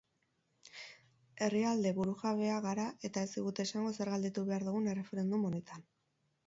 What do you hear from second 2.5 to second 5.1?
gara eta ez digute esango zer galdetu behar dugun